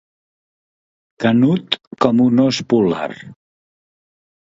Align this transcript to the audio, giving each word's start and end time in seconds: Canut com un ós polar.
Canut 1.25 1.77
com 2.05 2.21
un 2.23 2.41
ós 2.45 2.61
polar. 2.73 3.11